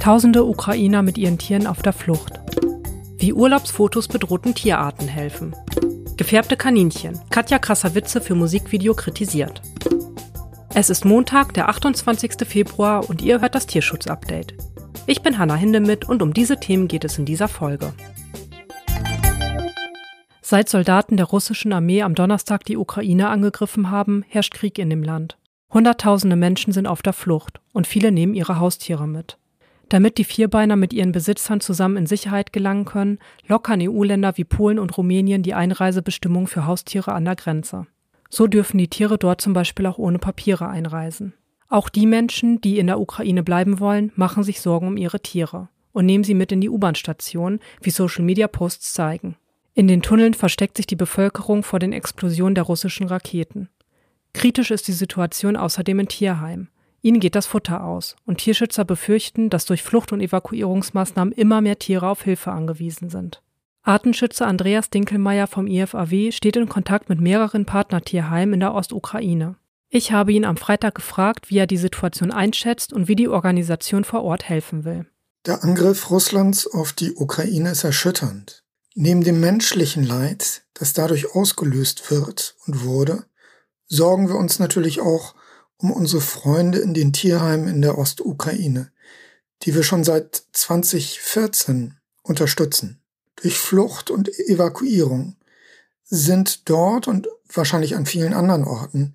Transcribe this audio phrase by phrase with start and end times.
[0.00, 2.32] Tausende Ukrainer mit ihren Tieren auf der Flucht.
[3.18, 5.54] Wie Urlaubsfotos bedrohten Tierarten helfen.
[6.16, 7.20] Gefärbte Kaninchen.
[7.28, 9.60] Katja Krasavitze für Musikvideo kritisiert.
[10.72, 12.48] Es ist Montag, der 28.
[12.48, 14.54] Februar und ihr hört das Tierschutz-Update.
[15.06, 17.92] Ich bin Hanna Hindemith und um diese Themen geht es in dieser Folge.
[20.40, 25.02] Seit Soldaten der russischen Armee am Donnerstag die Ukraine angegriffen haben, herrscht Krieg in dem
[25.02, 25.36] Land.
[25.70, 29.36] Hunderttausende Menschen sind auf der Flucht und viele nehmen ihre Haustiere mit.
[29.90, 34.78] Damit die Vierbeiner mit ihren Besitzern zusammen in Sicherheit gelangen können, lockern EU-Länder wie Polen
[34.78, 37.88] und Rumänien die Einreisebestimmung für Haustiere an der Grenze.
[38.28, 41.34] So dürfen die Tiere dort zum Beispiel auch ohne Papiere einreisen.
[41.68, 45.68] Auch die Menschen, die in der Ukraine bleiben wollen, machen sich Sorgen um ihre Tiere
[45.92, 49.36] und nehmen sie mit in die U-Bahn-Station, wie Social-Media-Posts zeigen.
[49.74, 53.68] In den Tunneln versteckt sich die Bevölkerung vor den Explosionen der russischen Raketen.
[54.34, 56.68] Kritisch ist die Situation außerdem in Tierheim.
[57.02, 61.78] Ihnen geht das Futter aus und Tierschützer befürchten, dass durch Flucht- und Evakuierungsmaßnahmen immer mehr
[61.78, 63.42] Tiere auf Hilfe angewiesen sind.
[63.82, 69.56] Artenschützer Andreas Dinkelmeier vom IFAW steht in Kontakt mit mehreren Partnertierheimen in der Ostukraine.
[69.88, 74.04] Ich habe ihn am Freitag gefragt, wie er die Situation einschätzt und wie die Organisation
[74.04, 75.06] vor Ort helfen will.
[75.46, 78.62] Der Angriff Russlands auf die Ukraine ist erschütternd.
[78.94, 83.24] Neben dem menschlichen Leid, das dadurch ausgelöst wird und wurde,
[83.86, 85.34] sorgen wir uns natürlich auch
[85.80, 88.90] um unsere Freunde in den Tierheimen in der Ostukraine,
[89.62, 93.00] die wir schon seit 2014 unterstützen.
[93.36, 95.36] Durch Flucht und Evakuierung
[96.04, 99.14] sind dort und wahrscheinlich an vielen anderen Orten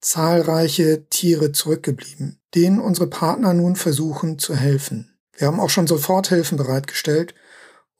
[0.00, 5.16] zahlreiche Tiere zurückgeblieben, denen unsere Partner nun versuchen zu helfen.
[5.32, 7.34] Wir haben auch schon Soforthilfen bereitgestellt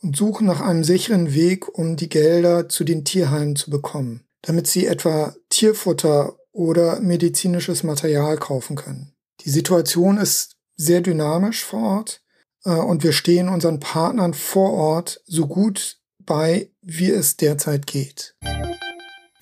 [0.02, 4.68] und suchen nach einem sicheren Weg, um die Gelder zu den Tierheimen zu bekommen, damit
[4.68, 9.12] sie etwa Tierfutter oder medizinisches Material kaufen können.
[9.42, 12.22] Die Situation ist sehr dynamisch vor Ort
[12.64, 18.34] äh, und wir stehen unseren Partnern vor Ort so gut bei, wie es derzeit geht.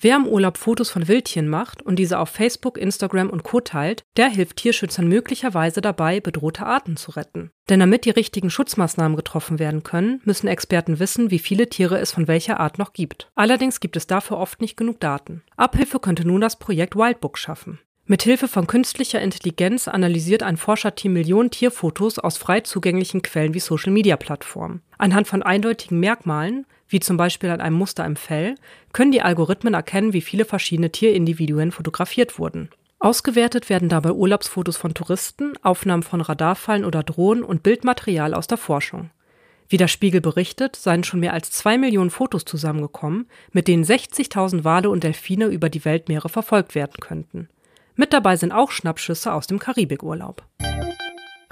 [0.05, 3.59] Wer im Urlaub Fotos von Wildtieren macht und diese auf Facebook, Instagram und Co.
[3.59, 7.49] teilt, der hilft Tierschützern möglicherweise dabei, bedrohte Arten zu retten.
[7.69, 12.11] Denn damit die richtigen Schutzmaßnahmen getroffen werden können, müssen Experten wissen, wie viele Tiere es
[12.11, 13.31] von welcher Art noch gibt.
[13.33, 15.41] Allerdings gibt es dafür oft nicht genug Daten.
[15.57, 17.79] Abhilfe könnte nun das Projekt Wildbook schaffen.
[18.05, 24.83] Mithilfe von künstlicher Intelligenz analysiert ein Forscherteam Millionen Tierfotos aus frei zugänglichen Quellen wie Social-Media-Plattformen.
[24.99, 28.55] Anhand von eindeutigen Merkmalen wie zum Beispiel an einem Muster im Fell,
[28.93, 32.69] können die Algorithmen erkennen, wie viele verschiedene Tierindividuen fotografiert wurden.
[32.99, 38.57] Ausgewertet werden dabei Urlaubsfotos von Touristen, Aufnahmen von Radarfallen oder Drohnen und Bildmaterial aus der
[38.57, 39.11] Forschung.
[39.67, 44.63] Wie der Spiegel berichtet, seien schon mehr als zwei Millionen Fotos zusammengekommen, mit denen 60.000
[44.63, 47.49] Wale und Delfine über die Weltmeere verfolgt werden könnten.
[47.95, 50.43] Mit dabei sind auch Schnappschüsse aus dem Karibikurlaub.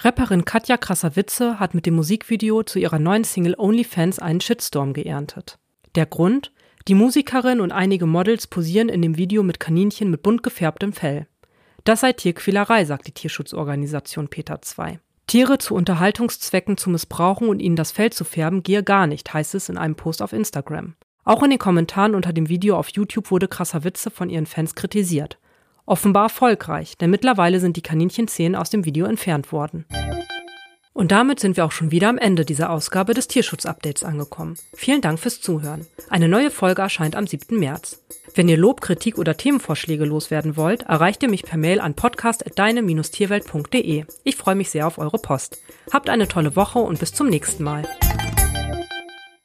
[0.04, 5.60] Rapperin Katja Krasavitze hat mit dem Musikvideo zu ihrer neuen Single OnlyFans einen Shitstorm geerntet.
[5.96, 6.52] Der Grund?
[6.90, 11.28] Die Musikerin und einige Models posieren in dem Video mit Kaninchen mit bunt gefärbtem Fell.
[11.86, 15.00] Das sei Tierquälerei, sagt die Tierschutzorganisation Peter 2.
[15.28, 19.56] Tiere zu Unterhaltungszwecken zu missbrauchen und ihnen das Fell zu färben gehe gar nicht, heißt
[19.56, 20.96] es in einem Post auf Instagram.
[21.24, 25.38] Auch in den Kommentaren unter dem Video auf YouTube wurde Krasavitze von ihren Fans kritisiert.
[25.86, 29.86] Offenbar erfolgreich, denn mittlerweile sind die Kaninchenzähne aus dem Video entfernt worden.
[30.94, 34.58] Und damit sind wir auch schon wieder am Ende dieser Ausgabe des Tierschutz-Updates angekommen.
[34.76, 35.88] Vielen Dank fürs Zuhören.
[36.10, 37.60] Eine neue Folge erscheint am 7.
[37.60, 38.04] März.
[38.36, 44.06] Wenn ihr Lob, Kritik oder Themenvorschläge loswerden wollt, erreicht ihr mich per Mail an podcast.deine-tierwelt.de.
[44.24, 45.60] Ich freue mich sehr auf eure Post.
[45.92, 47.88] Habt eine tolle Woche und bis zum nächsten Mal.